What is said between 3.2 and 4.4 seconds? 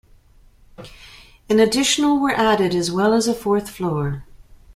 a fourth floor.